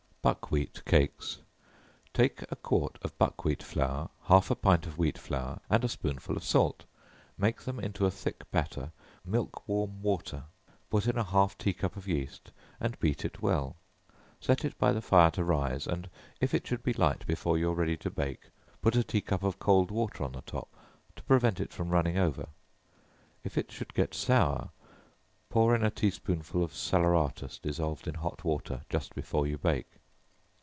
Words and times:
Buckwheat 0.23 0.85
Cakes. 0.85 1.39
Take 2.13 2.43
quart 2.61 2.99
of 3.01 3.17
buckwheat 3.17 3.63
flour, 3.63 4.11
half 4.25 4.51
a 4.51 4.55
pint 4.55 4.85
of 4.85 4.99
wheat 4.99 5.17
flour, 5.17 5.61
and 5.67 5.83
a 5.83 5.89
spoonful 5.89 6.37
of 6.37 6.43
salt; 6.43 6.85
make 7.39 7.61
them 7.61 7.79
into 7.79 8.05
a 8.05 8.11
thick 8.11 8.43
batter, 8.51 8.91
with 9.25 9.31
milk 9.33 9.67
warm 9.67 10.03
water, 10.03 10.43
put 10.91 11.07
in 11.07 11.17
a 11.17 11.23
half 11.23 11.57
tea 11.57 11.73
cup 11.73 11.97
of 11.97 12.07
yeast, 12.07 12.51
and 12.79 12.99
beat 12.99 13.25
it 13.25 13.41
well, 13.41 13.77
set 14.39 14.63
it 14.63 14.77
by 14.77 14.91
the 14.93 15.01
fire 15.01 15.31
to 15.31 15.43
rise, 15.43 15.87
and 15.87 16.07
if 16.39 16.53
it 16.53 16.67
should 16.67 16.83
be 16.83 16.93
light 16.93 17.25
before 17.25 17.57
you 17.57 17.71
are 17.71 17.73
ready 17.73 17.97
to 17.97 18.11
bake, 18.11 18.51
put 18.79 18.95
a 18.95 19.03
tea 19.03 19.21
cup 19.21 19.41
of 19.41 19.57
cold 19.57 19.89
water 19.89 20.23
on 20.23 20.33
the 20.33 20.41
top, 20.41 20.67
to 21.15 21.23
prevent 21.23 21.59
it 21.59 21.73
from 21.73 21.89
running 21.89 22.19
over, 22.19 22.49
if 23.43 23.57
it 23.57 23.71
should 23.71 23.95
get 23.95 24.13
sour, 24.13 24.69
pour 25.49 25.73
in 25.73 25.83
a 25.83 25.89
tea 25.89 26.11
spoonful 26.11 26.63
of 26.63 26.75
salaeratus, 26.75 27.57
dissolved 27.57 28.07
in 28.07 28.13
hot 28.13 28.43
water, 28.43 28.83
just 28.87 29.15
before 29.15 29.47
you 29.47 29.57
bake. 29.57 29.87